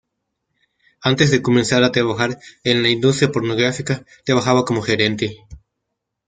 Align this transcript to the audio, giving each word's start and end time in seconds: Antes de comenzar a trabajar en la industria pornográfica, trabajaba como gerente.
Antes 1.03 1.29
de 1.29 1.43
comenzar 1.43 1.83
a 1.83 1.91
trabajar 1.91 2.39
en 2.63 2.81
la 2.81 2.89
industria 2.89 3.31
pornográfica, 3.31 4.03
trabajaba 4.25 4.65
como 4.65 4.81
gerente. 4.81 5.37